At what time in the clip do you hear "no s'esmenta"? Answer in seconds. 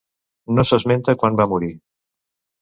0.59-1.15